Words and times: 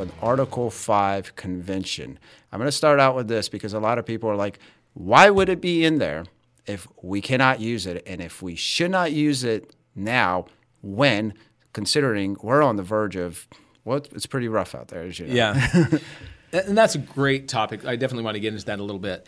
of 0.00 0.08
an 0.08 0.14
Article 0.22 0.70
5 0.70 1.36
convention. 1.36 2.18
I'm 2.52 2.58
going 2.58 2.68
to 2.68 2.72
start 2.72 3.00
out 3.00 3.14
with 3.14 3.28
this 3.28 3.48
because 3.48 3.72
a 3.72 3.80
lot 3.80 3.98
of 3.98 4.06
people 4.06 4.30
are 4.30 4.36
like, 4.36 4.58
why 4.94 5.30
would 5.30 5.48
it 5.48 5.60
be 5.60 5.84
in 5.84 5.98
there 5.98 6.24
if 6.66 6.86
we 7.02 7.20
cannot 7.20 7.60
use 7.60 7.86
it? 7.86 8.02
And 8.06 8.20
if 8.20 8.42
we 8.42 8.54
should 8.54 8.90
not 8.90 9.12
use 9.12 9.44
it 9.44 9.74
now, 9.94 10.46
when, 10.82 11.34
considering 11.72 12.36
we're 12.42 12.62
on 12.62 12.76
the 12.76 12.82
verge 12.82 13.16
of, 13.16 13.46
well, 13.84 13.98
it's 14.12 14.26
pretty 14.26 14.48
rough 14.48 14.74
out 14.74 14.88
there, 14.88 15.02
as 15.02 15.18
you 15.18 15.26
know. 15.26 15.34
Yeah. 15.34 15.86
and 16.52 16.76
that's 16.76 16.94
a 16.94 16.98
great 16.98 17.48
topic. 17.48 17.84
I 17.84 17.96
definitely 17.96 18.24
want 18.24 18.36
to 18.36 18.40
get 18.40 18.52
into 18.52 18.66
that 18.66 18.78
a 18.78 18.82
little 18.82 19.00
bit. 19.00 19.26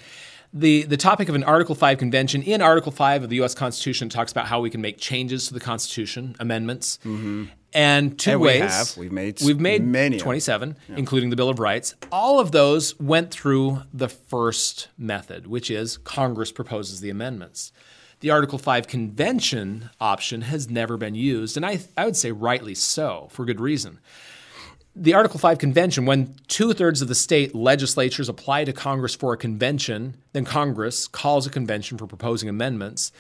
The, 0.55 0.83
the 0.83 0.99
topic 0.99 1.31
of 1.31 1.35
an 1.35 1.45
Article 1.45 1.75
5 1.75 1.97
convention, 1.97 2.43
in 2.43 2.61
Article 2.61 2.93
5 2.93 3.25
of 3.25 3.31
the 3.31 3.37
U.S. 3.37 3.55
Constitution, 3.55 4.11
talks 4.11 4.33
about 4.33 4.49
how 4.49 4.61
we 4.61 4.69
can 4.69 4.83
make 4.83 4.99
changes 4.99 5.49
to 5.49 5.55
the 5.55 5.61
Constitution, 5.61 6.37
amendments. 6.41 6.99
Mm-hmm. 7.05 7.45
And 7.75 8.19
two 8.19 8.33
And 8.33 8.41
we 8.41 8.47
ways. 8.49 8.61
have. 8.61 8.97
We've 8.97 9.13
made 9.13 9.41
we've 9.43 9.59
made 9.61 9.83
many 9.85 10.19
them. 10.19 10.25
27, 10.25 10.77
including 10.97 11.31
the 11.31 11.37
Bill 11.37 11.49
of 11.49 11.59
Rights. 11.59 11.95
All 12.11 12.39
of 12.39 12.53
those 12.53 12.99
went 13.01 13.31
through 13.31 13.83
the 13.93 14.09
first 14.09 14.89
method, 14.99 15.47
which 15.47 15.71
is 15.71 15.97
Congress 15.99 16.53
proposes 16.53 17.01
the 17.01 17.11
amendments. 17.11 17.73
The 18.21 18.31
Article 18.31 18.59
5 18.59 18.87
convention 18.87 19.91
option 20.01 20.43
has 20.43 20.71
never 20.71 20.97
been 20.97 21.15
used, 21.17 21.57
and 21.57 21.67
I, 21.67 21.81
I 21.97 22.05
would 22.05 22.17
say 22.17 22.31
rightly 22.31 22.75
so, 22.75 23.29
for 23.33 23.45
good 23.45 23.61
reason 23.61 23.99
the 24.95 25.15
Article 25.15 25.39
5 25.39 25.59
convention, 25.59 26.05
when 26.05 26.35
two 26.49 26.73
thirds 26.75 27.01
of 27.01 27.09
the 27.09 27.15
state 27.15 27.55
legislatures 27.55 28.29
apply 28.29 28.65
to 28.65 28.73
Congress 28.73 29.15
for 29.15 29.33
a 29.33 29.37
convention, 29.37 30.17
then 30.33 30.45
Congress 30.45 31.09
calls 31.09 31.47
a 31.47 31.51
convention 31.51 31.97
for 31.97 32.07
proposing 32.07 32.49
amendments, 32.49 33.11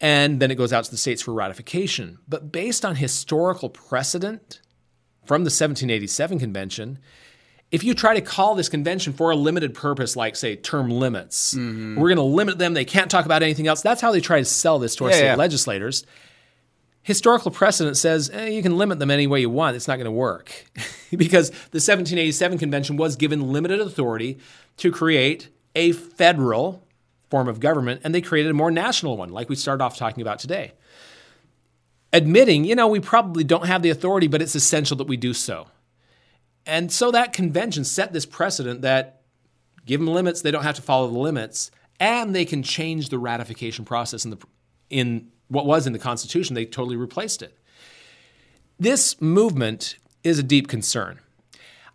and 0.00 0.40
then 0.40 0.50
it 0.50 0.56
goes 0.56 0.72
out 0.72 0.84
to 0.84 0.90
the 0.90 0.96
states 0.96 1.22
for 1.22 1.32
ratification. 1.32 2.18
But 2.28 2.52
based 2.52 2.84
on 2.84 2.96
historical 2.96 3.68
precedent 3.68 4.60
from 5.24 5.42
the 5.42 5.48
1787 5.48 6.38
convention, 6.38 6.98
if 7.70 7.82
you 7.82 7.94
try 7.94 8.14
to 8.14 8.20
call 8.20 8.54
this 8.54 8.68
convention 8.68 9.12
for 9.12 9.30
a 9.30 9.36
limited 9.36 9.74
purpose, 9.74 10.16
like, 10.16 10.36
say, 10.36 10.56
term 10.56 10.90
limits, 10.90 11.54
we're 11.56 11.94
going 12.08 12.16
to 12.16 12.22
limit 12.22 12.58
them, 12.58 12.74
they 12.74 12.84
can't 12.84 13.10
talk 13.10 13.24
about 13.24 13.42
anything 13.42 13.66
else. 13.66 13.82
That's 13.82 14.00
how 14.00 14.12
they 14.12 14.20
try 14.20 14.38
to 14.38 14.44
sell 14.44 14.78
this 14.78 14.94
to 14.96 15.04
our 15.04 15.10
Yeah, 15.10 15.16
state 15.16 15.26
yeah. 15.26 15.34
legislators 15.36 16.04
historical 17.02 17.50
precedent 17.50 17.96
says 17.98 18.30
eh, 18.32 18.46
you 18.48 18.62
can 18.62 18.78
limit 18.78 18.98
them 18.98 19.10
any 19.10 19.26
way 19.26 19.38
you 19.40 19.50
want. 19.50 19.76
It's 19.76 19.86
not 19.86 19.96
going 19.96 20.06
to 20.06 20.10
work 20.10 20.64
because 21.16 21.50
the 21.50 21.76
1787 21.80 22.58
convention 22.58 22.96
was 22.96 23.14
given 23.14 23.52
limited 23.52 23.78
authority 23.80 24.38
to 24.78 24.90
create 24.90 25.50
a 25.76 25.92
federal 25.92 26.83
form 27.34 27.48
of 27.48 27.58
government, 27.58 28.00
and 28.04 28.14
they 28.14 28.20
created 28.20 28.48
a 28.48 28.54
more 28.54 28.70
national 28.70 29.16
one, 29.16 29.30
like 29.30 29.48
we 29.48 29.56
started 29.56 29.82
off 29.82 29.96
talking 29.96 30.22
about 30.22 30.38
today. 30.38 30.70
Admitting, 32.12 32.62
you 32.62 32.76
know, 32.76 32.86
we 32.86 33.00
probably 33.00 33.42
don't 33.42 33.66
have 33.66 33.82
the 33.82 33.90
authority, 33.90 34.28
but 34.28 34.40
it's 34.40 34.54
essential 34.54 34.96
that 34.96 35.08
we 35.08 35.16
do 35.16 35.34
so. 35.34 35.66
And 36.64 36.92
so 36.92 37.10
that 37.10 37.32
convention 37.32 37.82
set 37.82 38.12
this 38.12 38.24
precedent 38.24 38.82
that 38.82 39.22
give 39.84 39.98
them 39.98 40.14
limits, 40.14 40.42
they 40.42 40.52
don't 40.52 40.62
have 40.62 40.76
to 40.76 40.82
follow 40.82 41.08
the 41.08 41.18
limits, 41.18 41.72
and 41.98 42.36
they 42.36 42.44
can 42.44 42.62
change 42.62 43.08
the 43.08 43.18
ratification 43.18 43.84
process 43.84 44.24
in 44.24 44.30
the 44.30 44.38
in 44.88 45.26
what 45.48 45.66
was 45.66 45.88
in 45.88 45.92
the 45.92 45.98
Constitution. 45.98 46.54
They 46.54 46.66
totally 46.66 46.94
replaced 46.94 47.42
it. 47.42 47.58
This 48.78 49.20
movement 49.20 49.96
is 50.22 50.38
a 50.38 50.44
deep 50.44 50.68
concern. 50.68 51.18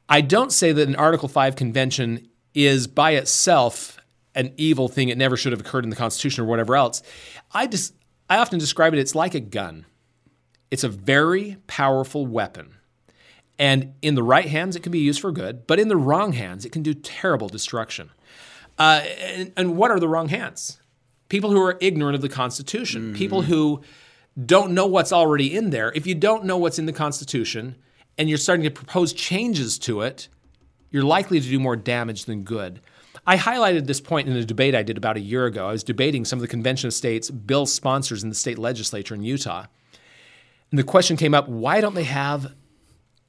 I 0.10 0.20
don't 0.20 0.52
say 0.52 0.74
that 0.74 0.90
an 0.90 0.98
Article 0.98 1.30
5 1.30 1.56
convention 1.56 2.28
is 2.54 2.88
by 2.88 3.12
itself 3.12 3.99
an 4.40 4.54
evil 4.58 4.88
thing. 4.88 5.10
It 5.10 5.18
never 5.18 5.36
should 5.36 5.52
have 5.52 5.60
occurred 5.60 5.84
in 5.84 5.90
the 5.90 5.96
Constitution 5.96 6.44
or 6.44 6.48
whatever 6.48 6.76
else. 6.76 7.04
I 7.52 7.68
just 7.68 7.94
I 8.30 8.38
often 8.38 8.58
describe 8.58 8.94
it, 8.94 9.00
it's 9.00 9.16
like 9.16 9.36
a 9.36 9.40
gun. 9.40 9.86
It's 10.72 10.84
a 10.84 10.90
very 10.90 11.58
powerful 11.68 12.26
weapon. 12.26 12.76
And 13.58 13.96
in 14.02 14.16
the 14.16 14.24
right 14.24 14.46
hands, 14.46 14.76
it 14.76 14.84
can 14.84 14.92
be 14.92 15.00
used 15.00 15.20
for 15.20 15.32
good, 15.32 15.68
but 15.68 15.80
in 15.80 15.90
the 15.90 15.98
wrong 15.98 16.34
hands, 16.34 16.64
it 16.64 16.72
can 16.72 16.84
do 16.84 16.94
terrible 16.94 17.50
destruction. 17.50 18.12
Uh, 18.78 19.02
and, 19.20 19.52
and 19.58 19.76
what 19.76 19.92
are 19.92 20.00
the 20.00 20.08
wrong 20.08 20.30
hands? 20.30 20.80
People 21.28 21.52
who 21.52 21.62
are 21.62 21.78
ignorant 21.82 22.16
of 22.16 22.22
the 22.22 22.30
Constitution, 22.30 23.14
people 23.14 23.42
who 23.42 23.82
don't 24.46 24.72
know 24.72 24.86
what's 24.86 25.12
already 25.12 25.54
in 25.54 25.72
there. 25.72 25.92
If 25.94 26.08
you 26.08 26.16
don't 26.16 26.46
know 26.46 26.58
what's 26.58 26.80
in 26.80 26.86
the 26.86 26.94
Constitution 26.94 27.76
and 28.18 28.30
you're 28.30 28.38
starting 28.38 28.64
to 28.64 28.72
propose 28.72 29.12
changes 29.12 29.78
to 29.80 30.02
it, 30.02 30.30
you're 30.92 31.04
likely 31.04 31.40
to 31.40 31.48
do 31.48 31.60
more 31.60 31.76
damage 31.76 32.26
than 32.26 32.44
good. 32.44 32.82
I 33.26 33.38
highlighted 33.38 33.86
this 33.86 34.02
point 34.02 34.28
in 34.28 34.36
a 34.36 34.46
debate 34.46 34.76
I 34.76 34.84
did 34.84 34.98
about 34.98 35.18
a 35.18 35.22
year 35.22 35.46
ago. 35.46 35.68
I 35.68 35.72
was 35.72 35.84
debating 35.84 36.26
some 36.26 36.38
of 36.38 36.42
the 36.42 36.48
Convention 36.48 36.88
of 36.88 36.94
States 36.94 37.30
bill 37.30 37.66
sponsors 37.66 38.24
in 38.24 38.30
the 38.30 38.36
state 38.36 38.58
legislature 38.58 39.16
in 39.16 39.24
Utah. 39.24 39.66
And 40.72 40.80
the 40.80 40.84
question 40.84 41.18
came 41.18 41.34
up 41.34 41.48
why 41.48 41.82
don't 41.82 41.96
they 41.96 42.04
have 42.04 42.54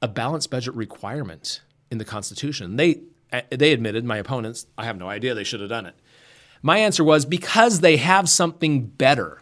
a 0.01 0.07
balanced 0.07 0.49
budget 0.49 0.73
requirement 0.73 1.61
in 1.89 1.97
the 1.97 2.05
Constitution? 2.05 2.75
They, 2.77 3.01
uh, 3.31 3.41
they 3.49 3.73
admitted, 3.73 4.05
my 4.05 4.17
opponents, 4.17 4.65
I 4.77 4.85
have 4.85 4.97
no 4.97 5.09
idea 5.09 5.33
they 5.33 5.43
should 5.43 5.59
have 5.61 5.69
done 5.69 5.85
it. 5.85 5.95
My 6.61 6.77
answer 6.77 7.03
was 7.03 7.25
because 7.25 7.79
they 7.79 7.97
have 7.97 8.29
something 8.29 8.85
better. 8.85 9.41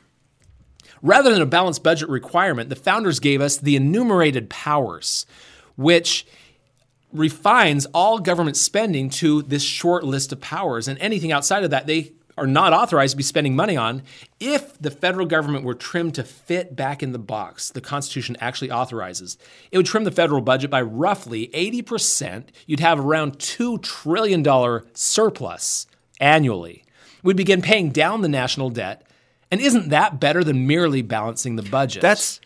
Rather 1.02 1.32
than 1.32 1.42
a 1.42 1.46
balanced 1.46 1.84
budget 1.84 2.10
requirement, 2.10 2.70
the 2.70 2.76
founders 2.76 3.20
gave 3.20 3.42
us 3.42 3.58
the 3.58 3.76
enumerated 3.76 4.50
powers, 4.50 5.26
which 5.76 6.26
refines 7.12 7.86
all 7.88 8.20
government 8.20 8.58
spending 8.58 9.10
to 9.10 9.42
this 9.44 9.64
short 9.64 10.04
list 10.04 10.32
of 10.32 10.42
powers. 10.42 10.88
And 10.88 11.00
anything 11.00 11.32
outside 11.32 11.64
of 11.64 11.72
that, 11.72 11.88
they 11.88 12.14
are 12.40 12.48
not 12.48 12.74
authorized 12.74 13.12
to 13.12 13.18
be 13.18 13.24
spending 13.24 13.56
money 13.56 13.76
on. 13.76 14.02
If 14.40 14.80
the 14.80 14.92
federal 14.92 15.26
government 15.26 15.66
were 15.66 15.76
trimmed 15.76 16.16
to 16.16 16.24
fit 16.24 16.76
back 16.76 17.04
in 17.04 17.12
the 17.12 17.20
box 17.20 17.70
the 17.70 17.82
Constitution 17.82 18.38
actually 18.40 18.72
authorizes, 18.72 19.38
it 19.72 19.78
would 19.78 19.86
trim 19.86 20.06
the 20.06 20.12
federal 20.12 20.42
budget 20.42 20.72
by 20.72 20.82
roughly 20.82 21.50
80%. 21.50 22.46
You'd 22.66 22.80
have 22.80 23.00
around 23.00 23.40
$2 23.40 23.82
trillion 23.82 24.46
surplus 24.94 25.86
annually. 26.20 26.86
We'd 27.24 27.38
begin 27.38 27.62
paying 27.62 27.90
down 27.90 28.22
the 28.22 28.30
national 28.30 28.70
debt. 28.70 29.06
And 29.52 29.60
isn't 29.60 29.90
that 29.90 30.20
better 30.20 30.44
than 30.44 30.68
merely 30.68 31.02
balancing 31.02 31.56
the 31.56 31.64
budget? 31.64 32.02
That's 32.02 32.40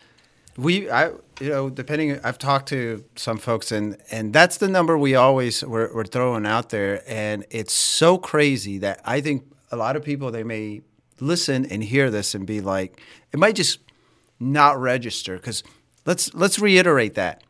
we 0.56 0.90
I 0.90 1.12
you 1.40 1.48
know 1.48 1.70
depending 1.70 2.18
I've 2.22 2.38
talked 2.38 2.68
to 2.68 3.04
some 3.16 3.38
folks 3.38 3.72
and 3.72 3.96
and 4.10 4.32
that's 4.32 4.58
the 4.58 4.68
number 4.68 4.96
we 4.96 5.14
always 5.14 5.64
we're, 5.64 5.92
we're 5.94 6.04
throwing 6.04 6.46
out 6.46 6.70
there 6.70 7.02
and 7.06 7.44
it's 7.50 7.72
so 7.72 8.18
crazy 8.18 8.78
that 8.78 9.00
I 9.04 9.20
think 9.20 9.44
a 9.70 9.76
lot 9.76 9.96
of 9.96 10.04
people 10.04 10.30
they 10.30 10.44
may 10.44 10.82
listen 11.20 11.64
and 11.66 11.82
hear 11.82 12.10
this 12.10 12.34
and 12.34 12.46
be 12.46 12.60
like 12.60 13.00
it 13.32 13.38
might 13.38 13.54
just 13.54 13.78
not 14.40 14.80
register 14.80 15.36
because 15.36 15.62
let's 16.06 16.32
let's 16.34 16.58
reiterate 16.58 17.14
that 17.14 17.42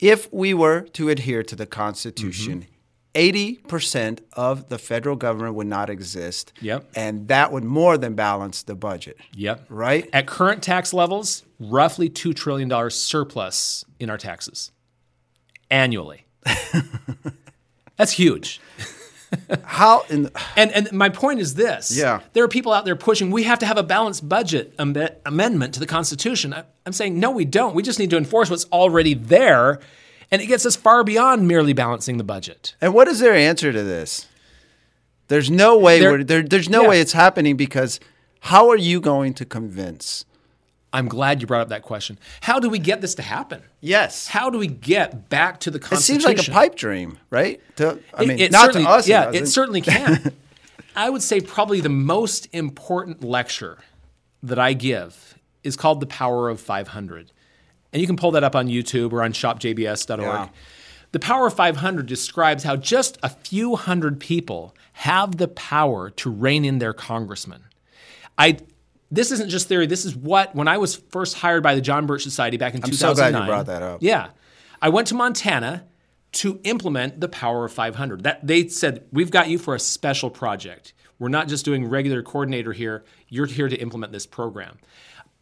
if 0.00 0.32
we 0.32 0.54
were 0.54 0.82
to 0.94 1.08
adhere 1.08 1.42
to 1.42 1.54
the 1.56 1.66
Constitution. 1.66 2.60
Mm-hmm. 2.60 2.70
80% 3.14 4.20
of 4.34 4.68
the 4.68 4.78
federal 4.78 5.16
government 5.16 5.56
would 5.56 5.66
not 5.66 5.90
exist. 5.90 6.52
Yep. 6.60 6.92
And 6.94 7.26
that 7.26 7.50
would 7.50 7.64
more 7.64 7.98
than 7.98 8.14
balance 8.14 8.62
the 8.62 8.76
budget. 8.76 9.16
Yep. 9.34 9.66
Right? 9.68 10.08
At 10.12 10.26
current 10.26 10.62
tax 10.62 10.92
levels, 10.92 11.42
roughly 11.60 12.08
$2 12.08 12.34
trillion 12.34 12.90
surplus 12.90 13.84
in 14.00 14.10
our 14.10 14.18
taxes 14.18 14.72
annually. 15.70 16.26
That's 17.96 18.12
huge. 18.12 18.60
How 19.64 20.02
the, 20.08 20.32
And, 20.56 20.72
and 20.72 20.90
my 20.90 21.08
point 21.08 21.38
is 21.38 21.54
this. 21.54 21.96
Yeah. 21.96 22.20
There 22.32 22.42
are 22.42 22.48
people 22.48 22.72
out 22.72 22.84
there 22.84 22.96
pushing, 22.96 23.30
we 23.30 23.44
have 23.44 23.60
to 23.60 23.66
have 23.66 23.78
a 23.78 23.82
balanced 23.82 24.28
budget 24.28 24.74
am- 24.78 24.96
amendment 25.24 25.74
to 25.74 25.80
the 25.80 25.86
Constitution. 25.86 26.52
I, 26.52 26.64
I'm 26.86 26.92
saying, 26.92 27.20
no, 27.20 27.30
we 27.30 27.44
don't. 27.44 27.74
We 27.74 27.82
just 27.82 27.98
need 27.98 28.10
to 28.10 28.16
enforce 28.16 28.50
what's 28.50 28.64
already 28.66 29.14
there. 29.14 29.80
And 30.32 30.40
it 30.40 30.46
gets 30.46 30.64
us 30.64 30.76
far 30.76 31.04
beyond 31.04 31.46
merely 31.46 31.72
balancing 31.72 32.16
the 32.16 32.24
budget. 32.24 32.74
And 32.80 32.94
what 32.94 33.06
is 33.08 33.18
their 33.18 33.34
answer 33.34 33.72
to 33.72 33.82
this? 33.82 34.26
There's 35.28 35.50
no 35.50 35.78
way 35.78 36.00
there, 36.00 36.42
there's 36.42 36.68
no 36.68 36.82
yeah. 36.82 36.88
way 36.88 37.00
it's 37.00 37.12
happening 37.12 37.56
because 37.56 38.00
how 38.40 38.68
are 38.70 38.76
you 38.76 39.00
going 39.00 39.34
to 39.34 39.44
convince? 39.44 40.24
I'm 40.92 41.06
glad 41.06 41.40
you 41.40 41.46
brought 41.46 41.60
up 41.60 41.68
that 41.68 41.82
question. 41.82 42.18
How 42.40 42.58
do 42.58 42.68
we 42.68 42.78
get 42.80 43.00
this 43.00 43.14
to 43.16 43.22
happen? 43.22 43.62
Yes. 43.80 44.26
How 44.26 44.50
do 44.50 44.58
we 44.58 44.66
get 44.66 45.28
back 45.28 45.60
to 45.60 45.70
the 45.70 45.78
Constitution? 45.78 46.16
It 46.16 46.22
seems 46.36 46.38
like 46.38 46.48
a 46.48 46.50
pipe 46.50 46.74
dream, 46.76 47.18
right? 47.30 47.60
To, 47.76 48.00
I 48.14 48.22
It- 48.22 48.28
mean, 48.28 48.38
it 48.40 48.50
not 48.52 48.72
to 48.72 48.80
us. 48.82 49.06
Yeah, 49.06 49.28
it 49.28 49.36
it 49.42 49.46
certainly 49.46 49.80
can. 49.82 50.32
I 50.96 51.08
would 51.08 51.22
say 51.22 51.40
probably 51.40 51.80
the 51.80 51.88
most 51.88 52.48
important 52.52 53.22
lecture 53.22 53.78
that 54.42 54.58
I 54.58 54.72
give 54.72 55.36
is 55.62 55.76
called 55.76 56.00
The 56.00 56.06
Power 56.06 56.48
of 56.48 56.60
500. 56.60 57.30
And 57.92 58.00
you 58.00 58.06
can 58.06 58.16
pull 58.16 58.32
that 58.32 58.42
up 58.42 58.56
on 58.56 58.66
YouTube 58.66 59.12
or 59.12 59.22
on 59.22 59.32
shopjbs.org. 59.32 60.20
Yeah. 60.20 60.48
The 61.12 61.18
Power 61.20 61.46
of 61.46 61.54
500 61.54 62.06
describes 62.06 62.64
how 62.64 62.76
just 62.76 63.18
a 63.22 63.28
few 63.28 63.76
hundred 63.76 64.18
people 64.20 64.74
have 64.94 65.36
the 65.38 65.48
power 65.48 66.10
to 66.10 66.30
rein 66.30 66.64
in 66.64 66.78
their 66.78 66.92
congressman. 66.92 67.64
I 68.38 68.58
this 69.10 69.32
isn't 69.32 69.48
just 69.48 69.68
theory. 69.68 69.86
This 69.86 70.04
is 70.04 70.14
what 70.14 70.54
when 70.54 70.68
I 70.68 70.78
was 70.78 70.96
first 70.96 71.36
hired 71.36 71.62
by 71.62 71.74
the 71.74 71.80
John 71.80 72.06
Birch 72.06 72.22
Society 72.22 72.56
back 72.56 72.74
in 72.74 72.84
I'm 72.84 72.92
so 72.92 73.14
glad 73.14 73.34
you 73.34 73.44
brought 73.46 73.66
that 73.66 73.82
up. 73.82 74.02
Yeah, 74.02 74.30
I 74.80 74.88
went 74.88 75.08
to 75.08 75.14
Montana 75.14 75.84
to 76.32 76.60
implement 76.64 77.20
the 77.20 77.28
Power 77.28 77.64
of 77.64 77.72
500. 77.72 78.22
That 78.22 78.46
they 78.46 78.68
said 78.68 79.04
we've 79.12 79.30
got 79.30 79.48
you 79.48 79.58
for 79.58 79.74
a 79.74 79.80
special 79.80 80.30
project. 80.30 80.92
We're 81.18 81.28
not 81.28 81.48
just 81.48 81.64
doing 81.64 81.86
regular 81.86 82.22
coordinator 82.22 82.72
here. 82.72 83.04
You're 83.28 83.46
here 83.46 83.68
to 83.68 83.76
implement 83.76 84.12
this 84.12 84.26
program. 84.26 84.78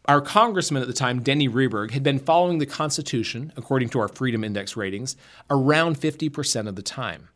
Our 0.05 0.21
congressman 0.21 0.81
at 0.81 0.87
the 0.87 0.93
time, 0.93 1.21
Denny 1.21 1.47
Rehberg, 1.47 1.91
had 1.91 2.03
been 2.03 2.19
following 2.19 2.57
the 2.57 2.65
Constitution, 2.65 3.53
according 3.55 3.89
to 3.89 3.99
our 3.99 4.07
Freedom 4.07 4.43
Index 4.43 4.75
ratings, 4.75 5.15
around 5.49 5.99
50% 5.99 6.67
of 6.67 6.75
the 6.75 6.81
time. 6.81 7.29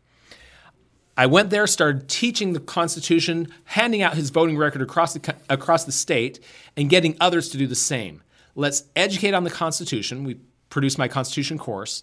I 1.15 1.27
went 1.27 1.51
there, 1.51 1.67
started 1.67 2.09
teaching 2.09 2.53
the 2.53 2.59
Constitution, 2.59 3.47
handing 3.65 4.01
out 4.01 4.15
his 4.15 4.31
voting 4.31 4.57
record 4.57 4.81
across 4.81 5.13
the, 5.13 5.35
across 5.49 5.83
the 5.83 5.91
state, 5.91 6.39
and 6.75 6.89
getting 6.89 7.15
others 7.21 7.49
to 7.49 7.57
do 7.57 7.67
the 7.67 7.75
same. 7.75 8.23
Let's 8.55 8.85
educate 8.95 9.33
on 9.33 9.43
the 9.43 9.49
Constitution. 9.49 10.23
We 10.23 10.39
produced 10.69 10.97
my 10.97 11.07
Constitution 11.07 11.59
course, 11.59 12.01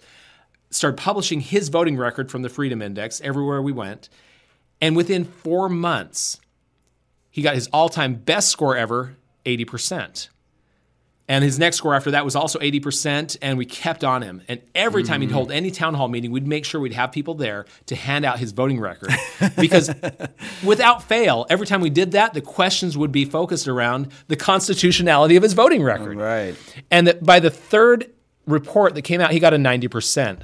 started 0.70 0.96
publishing 0.96 1.40
his 1.40 1.68
voting 1.68 1.96
record 1.96 2.30
from 2.30 2.42
the 2.42 2.48
Freedom 2.48 2.80
Index 2.80 3.20
everywhere 3.20 3.60
we 3.60 3.72
went. 3.72 4.08
And 4.80 4.96
within 4.96 5.24
four 5.24 5.68
months, 5.68 6.40
he 7.30 7.42
got 7.42 7.54
his 7.54 7.68
all 7.68 7.88
time 7.88 8.14
best 8.14 8.48
score 8.48 8.76
ever 8.76 9.16
80%. 9.44 10.28
And 11.30 11.44
his 11.44 11.60
next 11.60 11.76
score 11.76 11.94
after 11.94 12.10
that 12.10 12.24
was 12.24 12.34
also 12.34 12.58
80%, 12.58 13.36
and 13.40 13.56
we 13.56 13.64
kept 13.64 14.02
on 14.02 14.20
him. 14.20 14.42
And 14.48 14.60
every 14.74 15.04
time 15.04 15.20
he'd 15.20 15.30
mm. 15.30 15.34
hold 15.34 15.52
any 15.52 15.70
town 15.70 15.94
hall 15.94 16.08
meeting, 16.08 16.32
we'd 16.32 16.44
make 16.44 16.64
sure 16.64 16.80
we'd 16.80 16.92
have 16.92 17.12
people 17.12 17.34
there 17.34 17.66
to 17.86 17.94
hand 17.94 18.24
out 18.24 18.40
his 18.40 18.50
voting 18.50 18.80
record. 18.80 19.12
Because 19.56 19.94
without 20.64 21.04
fail, 21.04 21.46
every 21.48 21.68
time 21.68 21.82
we 21.82 21.88
did 21.88 22.10
that, 22.12 22.34
the 22.34 22.40
questions 22.40 22.98
would 22.98 23.12
be 23.12 23.24
focused 23.24 23.68
around 23.68 24.10
the 24.26 24.34
constitutionality 24.34 25.36
of 25.36 25.44
his 25.44 25.52
voting 25.52 25.84
record. 25.84 26.16
Right. 26.16 26.56
And 26.90 27.06
that 27.06 27.24
by 27.24 27.38
the 27.38 27.50
third 27.50 28.10
report 28.46 28.96
that 28.96 29.02
came 29.02 29.20
out, 29.20 29.30
he 29.30 29.38
got 29.38 29.54
a 29.54 29.56
90%. 29.56 30.40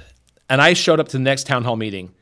And 0.49 0.61
I 0.61 0.71
showed 0.71 1.01
up 1.01 1.09
to 1.09 1.17
the 1.17 1.23
next 1.23 1.47
town 1.47 1.65
hall 1.65 1.75
meeting. 1.75 2.13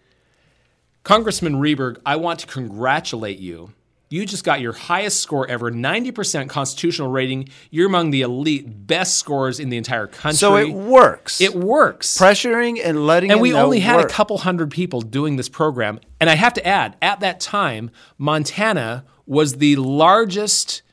Congressman 1.04 1.58
Rehberg, 1.58 2.00
I 2.04 2.16
want 2.16 2.40
to 2.40 2.48
congratulate 2.48 3.38
you 3.38 3.74
you 4.10 4.26
just 4.26 4.44
got 4.44 4.62
your 4.62 4.74
highest 4.74 5.20
score 5.20 5.48
ever, 5.48 5.72
90% 5.72 6.48
constitutional 6.48 7.10
rating. 7.10 7.50
You're 7.72 7.88
among 7.88 8.12
the 8.12 8.22
elite 8.22 8.88
best 8.88 9.18
scores 9.18 9.60
in 9.60 9.70
the 9.70 9.78
entire 9.78 10.08
country. 10.08 10.38
So 10.38 10.56
it 10.58 10.72
works. 10.72 11.42
It 11.42 11.56
works. 11.56 12.18
Pressuring 12.18 12.80
and 12.84 13.08
letting 13.08 13.32
And 13.32 13.42
we 13.42 13.54
only 13.54 13.80
had 13.80 13.98
work. 13.98 14.10
a 14.10 14.14
couple 14.14 14.38
hundred 14.38 14.72
people 14.72 15.02
doing 15.02 15.38
this 15.38 15.50
program. 15.50 16.00
And 16.20 16.30
I 16.30 16.36
have 16.36 16.54
to 16.54 16.66
add, 16.66 16.96
at 17.02 17.20
that 17.22 17.40
time, 17.40 17.90
Montana 18.18 19.06
was 19.26 19.58
the 19.58 19.76
largest 19.78 20.84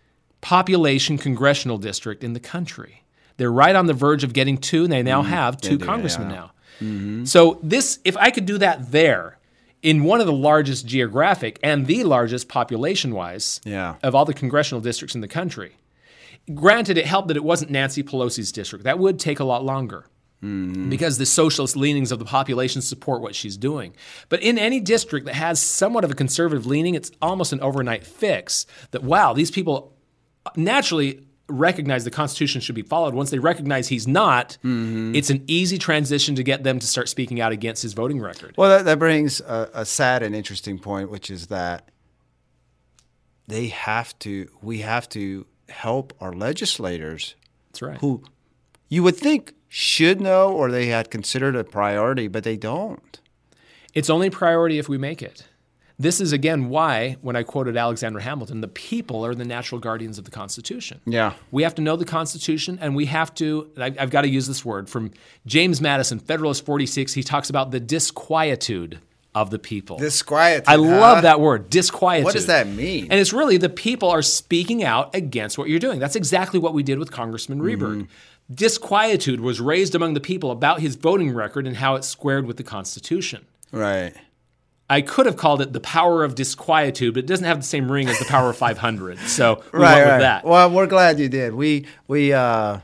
population 0.40 1.18
congressional 1.18 1.78
district 1.78 2.24
in 2.24 2.32
the 2.32 2.40
country. 2.40 3.04
They're 3.36 3.52
right 3.52 3.74
on 3.74 3.86
the 3.86 3.94
verge 3.94 4.24
of 4.24 4.32
getting 4.32 4.58
two, 4.58 4.84
and 4.84 4.92
they 4.92 5.02
now 5.02 5.22
mm-hmm. 5.22 5.30
have 5.30 5.60
two 5.60 5.78
congressmen 5.78 6.30
yeah. 6.30 6.36
now. 6.36 6.52
Mm-hmm. 6.80 7.24
So 7.24 7.58
this, 7.62 7.98
if 8.04 8.16
I 8.16 8.30
could 8.30 8.46
do 8.46 8.58
that 8.58 8.90
there, 8.90 9.38
in 9.82 10.04
one 10.04 10.20
of 10.20 10.26
the 10.26 10.32
largest 10.32 10.86
geographic 10.86 11.58
and 11.62 11.86
the 11.86 12.04
largest 12.04 12.48
population 12.48 13.14
wise 13.14 13.60
Yeah. 13.64 13.96
of 14.02 14.14
all 14.14 14.24
the 14.24 14.34
congressional 14.34 14.80
districts 14.80 15.14
in 15.14 15.20
the 15.20 15.28
country. 15.28 15.76
Granted, 16.54 16.98
it 16.98 17.06
helped 17.06 17.28
that 17.28 17.36
it 17.36 17.44
wasn't 17.44 17.70
Nancy 17.70 18.02
Pelosi's 18.02 18.52
district. 18.52 18.84
That 18.84 18.98
would 18.98 19.18
take 19.18 19.40
a 19.40 19.44
lot 19.44 19.64
longer 19.64 20.06
mm-hmm. 20.42 20.88
because 20.88 21.18
the 21.18 21.26
socialist 21.26 21.76
leanings 21.76 22.10
of 22.12 22.18
the 22.18 22.24
population 22.24 22.82
support 22.82 23.22
what 23.22 23.34
she's 23.34 23.56
doing. 23.56 23.94
But 24.28 24.42
in 24.42 24.58
any 24.58 24.80
district 24.80 25.26
that 25.26 25.34
has 25.34 25.60
somewhat 25.60 26.04
of 26.04 26.10
a 26.10 26.14
conservative 26.14 26.66
leaning, 26.66 26.94
it's 26.94 27.10
almost 27.20 27.52
an 27.52 27.60
overnight 27.60 28.04
fix 28.04 28.66
that, 28.90 29.02
wow, 29.02 29.32
these 29.32 29.50
people 29.50 29.94
naturally 30.56 31.26
recognize 31.52 32.04
the 32.04 32.10
Constitution 32.10 32.60
should 32.60 32.74
be 32.74 32.82
followed. 32.82 33.14
Once 33.14 33.30
they 33.30 33.38
recognize 33.38 33.88
he's 33.88 34.08
not, 34.08 34.58
mm-hmm. 34.64 35.14
it's 35.14 35.30
an 35.30 35.44
easy 35.46 35.78
transition 35.78 36.34
to 36.34 36.42
get 36.42 36.64
them 36.64 36.78
to 36.78 36.86
start 36.86 37.08
speaking 37.08 37.40
out 37.40 37.52
against 37.52 37.82
his 37.82 37.92
voting 37.92 38.20
record. 38.20 38.54
Well, 38.56 38.70
that, 38.70 38.84
that 38.84 38.98
brings 38.98 39.40
a, 39.40 39.70
a 39.74 39.84
sad 39.84 40.22
and 40.22 40.34
interesting 40.34 40.78
point, 40.78 41.10
which 41.10 41.30
is 41.30 41.48
that 41.48 41.90
they 43.48 43.68
have 43.68 44.18
to, 44.20 44.48
we 44.62 44.78
have 44.78 45.08
to 45.10 45.46
help 45.68 46.12
our 46.20 46.32
legislators 46.32 47.34
That's 47.70 47.82
right. 47.82 47.98
who 47.98 48.22
you 48.88 49.02
would 49.02 49.16
think 49.16 49.54
should 49.68 50.20
know 50.20 50.52
or 50.52 50.70
they 50.70 50.86
had 50.86 51.10
considered 51.10 51.56
a 51.56 51.64
priority, 51.64 52.28
but 52.28 52.44
they 52.44 52.56
don't. 52.56 53.20
It's 53.94 54.10
only 54.10 54.30
priority 54.30 54.78
if 54.78 54.88
we 54.88 54.98
make 54.98 55.22
it. 55.22 55.46
This 55.98 56.20
is 56.20 56.32
again 56.32 56.68
why, 56.68 57.16
when 57.20 57.36
I 57.36 57.42
quoted 57.42 57.76
Alexander 57.76 58.20
Hamilton, 58.20 58.60
the 58.60 58.68
people 58.68 59.24
are 59.24 59.34
the 59.34 59.44
natural 59.44 59.80
guardians 59.80 60.18
of 60.18 60.24
the 60.24 60.30
Constitution. 60.30 61.00
Yeah. 61.06 61.34
We 61.50 61.62
have 61.62 61.74
to 61.76 61.82
know 61.82 61.96
the 61.96 62.04
Constitution, 62.04 62.78
and 62.80 62.96
we 62.96 63.06
have 63.06 63.34
to, 63.34 63.70
I, 63.76 63.94
I've 63.98 64.10
got 64.10 64.22
to 64.22 64.28
use 64.28 64.46
this 64.46 64.64
word 64.64 64.88
from 64.88 65.12
James 65.46 65.80
Madison, 65.80 66.18
Federalist 66.18 66.64
46. 66.64 67.14
He 67.14 67.22
talks 67.22 67.50
about 67.50 67.70
the 67.70 67.80
disquietude 67.80 69.00
of 69.34 69.50
the 69.50 69.58
people. 69.58 69.98
Disquietude. 69.98 70.64
I 70.66 70.76
huh? 70.76 70.82
love 70.82 71.22
that 71.22 71.40
word, 71.40 71.70
disquietude. 71.70 72.24
What 72.24 72.34
does 72.34 72.46
that 72.46 72.66
mean? 72.66 73.04
And 73.10 73.18
it's 73.18 73.32
really 73.32 73.56
the 73.56 73.68
people 73.68 74.10
are 74.10 74.22
speaking 74.22 74.84
out 74.84 75.14
against 75.14 75.58
what 75.58 75.68
you're 75.68 75.78
doing. 75.78 75.98
That's 75.98 76.16
exactly 76.16 76.58
what 76.60 76.74
we 76.74 76.82
did 76.82 76.98
with 76.98 77.10
Congressman 77.10 77.60
mm-hmm. 77.60 77.82
Rehberg. 77.82 78.08
Disquietude 78.52 79.40
was 79.40 79.60
raised 79.60 79.94
among 79.94 80.14
the 80.14 80.20
people 80.20 80.50
about 80.50 80.80
his 80.80 80.96
voting 80.96 81.32
record 81.32 81.66
and 81.66 81.76
how 81.76 81.94
it 81.94 82.04
squared 82.04 82.46
with 82.46 82.56
the 82.56 82.62
Constitution. 82.62 83.46
Right. 83.70 84.12
I 84.92 85.00
could 85.00 85.24
have 85.24 85.38
called 85.38 85.62
it 85.62 85.72
the 85.72 85.80
power 85.80 86.22
of 86.22 86.34
disquietude, 86.34 87.14
but 87.14 87.20
it 87.20 87.26
doesn't 87.26 87.46
have 87.46 87.56
the 87.56 87.66
same 87.66 87.90
ring 87.90 88.10
as 88.10 88.18
the 88.18 88.26
power 88.26 88.50
of 88.50 88.56
500. 88.58 89.18
So 89.20 89.62
we 89.72 89.78
right, 89.78 89.94
went 89.94 90.06
right. 90.06 90.12
with 90.12 90.20
that. 90.20 90.44
Well, 90.44 90.70
we're 90.70 90.86
glad 90.86 91.18
you 91.18 91.30
did. 91.30 91.54
We 91.54 91.86
we 92.08 92.34
uh, 92.34 92.80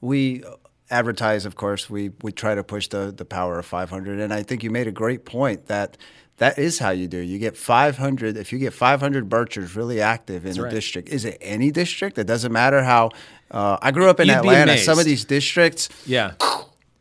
we 0.00 0.42
advertise, 0.90 1.46
of 1.46 1.54
course. 1.54 1.88
We 1.88 2.10
we 2.22 2.32
try 2.32 2.56
to 2.56 2.64
push 2.64 2.88
the 2.88 3.14
the 3.16 3.24
power 3.24 3.60
of 3.60 3.66
500, 3.66 4.18
and 4.18 4.34
I 4.34 4.42
think 4.42 4.64
you 4.64 4.70
made 4.70 4.88
a 4.88 4.92
great 4.92 5.24
point 5.24 5.66
that 5.66 5.96
that 6.38 6.58
is 6.58 6.80
how 6.80 6.90
you 6.90 7.06
do. 7.06 7.18
You 7.18 7.38
get 7.38 7.56
500. 7.56 8.36
If 8.36 8.52
you 8.52 8.58
get 8.58 8.72
500 8.72 9.28
Birchers 9.28 9.76
really 9.76 10.00
active 10.00 10.44
in 10.44 10.58
a 10.58 10.62
right. 10.64 10.70
district, 10.72 11.08
is 11.08 11.24
it 11.24 11.38
any 11.40 11.70
district? 11.70 12.18
It 12.18 12.26
doesn't 12.26 12.52
matter 12.52 12.82
how. 12.82 13.10
Uh, 13.48 13.78
I 13.80 13.92
grew 13.92 14.10
up 14.10 14.18
in 14.18 14.26
You'd 14.26 14.38
Atlanta. 14.38 14.76
Some 14.76 14.98
of 14.98 15.04
these 15.04 15.24
districts, 15.24 15.88
yeah. 16.04 16.32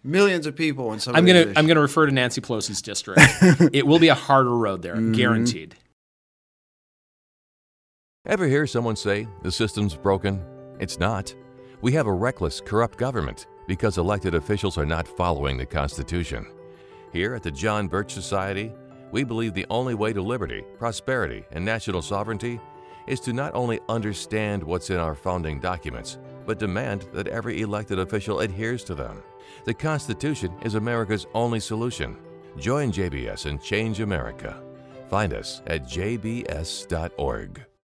Millions 0.08 0.48
of 0.48 0.56
people 0.56 0.94
in 0.94 1.00
some. 1.00 1.16
I'm 1.16 1.26
gonna 1.26 1.54
I'm 1.56 1.68
gonna 1.68 1.82
refer 1.82 2.06
to 2.06 2.12
Nancy 2.12 2.42
Pelosi's 2.42 2.82
district. 2.82 3.22
it 3.74 3.86
will 3.86 4.00
be 4.00 4.08
a 4.08 4.16
harder 4.16 4.56
road 4.56 4.82
there, 4.82 4.96
Mm-hmm. 4.96 5.12
guaranteed. 5.14 5.76
Ever 8.26 8.46
hear 8.48 8.68
someone 8.68 8.96
say 8.96 9.28
the 9.42 9.52
system's 9.52 9.96
broken? 9.96 10.44
It's 10.80 11.00
not. 11.00 11.34
We 11.82 11.92
have 11.94 12.08
a 12.08 12.12
reckless, 12.14 12.60
corrupt 12.62 12.98
government 12.98 13.48
because 13.68 13.98
elected 13.98 14.34
officials 14.36 14.78
are 14.78 14.86
not 14.86 15.08
following 15.08 15.58
the 15.58 15.66
Constitution. 15.66 16.46
Here 17.14 17.36
at 17.36 17.44
the 17.44 17.52
John 17.52 17.88
Birch 17.88 18.12
Society, 18.14 18.72
we 19.12 19.24
believe 19.24 19.54
the 19.54 19.66
only 19.70 19.94
way 19.96 20.12
to 20.14 20.22
liberty, 20.22 20.64
prosperity, 20.78 21.44
and 21.52 21.64
national 21.64 22.02
sovereignty 22.02 22.60
is 23.08 23.20
to 23.22 23.32
not 23.34 23.56
only 23.56 23.80
understand 23.88 24.62
what's 24.62 24.90
in 24.90 24.98
our 24.98 25.16
founding 25.16 25.60
documents, 25.62 26.18
but 26.48 26.58
demand 26.58 27.06
that 27.14 27.28
every 27.28 27.62
elected 27.62 28.00
official 28.00 28.40
adheres 28.40 28.84
to 28.86 28.96
them. 28.96 29.22
The 29.66 29.74
Constitution 29.74 30.52
is 30.64 30.74
America's 30.74 31.28
only 31.36 31.60
solution. 31.60 32.18
Join 32.58 32.92
JBS 32.92 33.46
and 33.46 33.62
change 33.62 34.00
America. 34.00 34.64
Find 35.10 35.34
us 35.34 35.62
at 35.68 35.84
jbs.org. 35.84 37.66